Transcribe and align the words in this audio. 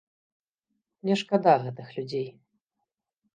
Мне 1.01 1.17
шкада 1.23 1.53
гэтых 1.67 1.93
людзей. 1.99 2.25